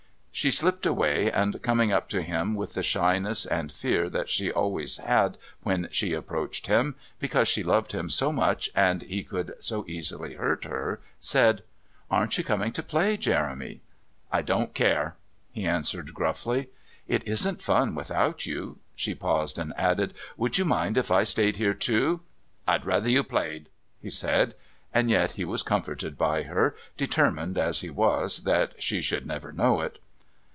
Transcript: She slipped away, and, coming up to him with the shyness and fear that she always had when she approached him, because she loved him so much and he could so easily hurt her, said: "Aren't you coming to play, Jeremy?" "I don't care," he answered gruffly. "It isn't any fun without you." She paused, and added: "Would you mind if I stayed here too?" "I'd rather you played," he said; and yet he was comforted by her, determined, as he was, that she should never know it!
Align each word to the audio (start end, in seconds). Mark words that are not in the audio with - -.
She 0.33 0.49
slipped 0.49 0.87
away, 0.87 1.31
and, 1.31 1.61
coming 1.61 1.91
up 1.91 2.09
to 2.09 2.23
him 2.23 2.55
with 2.55 2.73
the 2.73 2.81
shyness 2.81 3.45
and 3.45 3.71
fear 3.71 4.09
that 4.09 4.27
she 4.27 4.51
always 4.51 4.97
had 4.97 5.37
when 5.61 5.87
she 5.91 6.13
approached 6.13 6.65
him, 6.65 6.95
because 7.19 7.47
she 7.47 7.61
loved 7.61 7.91
him 7.91 8.09
so 8.09 8.31
much 8.31 8.67
and 8.73 9.03
he 9.03 9.23
could 9.23 9.53
so 9.59 9.85
easily 9.87 10.33
hurt 10.33 10.63
her, 10.63 10.99
said: 11.19 11.61
"Aren't 12.09 12.39
you 12.39 12.43
coming 12.43 12.71
to 12.71 12.81
play, 12.81 13.17
Jeremy?" 13.17 13.81
"I 14.31 14.41
don't 14.41 14.73
care," 14.73 15.15
he 15.51 15.67
answered 15.67 16.11
gruffly. 16.15 16.69
"It 17.07 17.27
isn't 17.27 17.57
any 17.59 17.63
fun 17.63 17.93
without 17.93 18.43
you." 18.47 18.79
She 18.95 19.13
paused, 19.13 19.59
and 19.59 19.73
added: 19.77 20.15
"Would 20.37 20.57
you 20.57 20.65
mind 20.65 20.97
if 20.97 21.11
I 21.11 21.21
stayed 21.23 21.57
here 21.57 21.75
too?" 21.75 22.21
"I'd 22.67 22.83
rather 22.85 23.09
you 23.11 23.23
played," 23.23 23.69
he 24.01 24.09
said; 24.09 24.55
and 24.91 25.07
yet 25.07 25.33
he 25.33 25.45
was 25.45 25.61
comforted 25.61 26.17
by 26.17 26.43
her, 26.43 26.73
determined, 26.97 27.59
as 27.59 27.81
he 27.81 27.91
was, 27.91 28.39
that 28.39 28.81
she 28.81 29.03
should 29.03 29.27
never 29.27 29.51
know 29.53 29.81
it! 29.81 29.99